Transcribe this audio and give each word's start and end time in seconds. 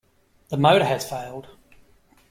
The 0.49 0.57
motor 0.57 0.85
has 0.85 1.07
failed. 1.07 1.47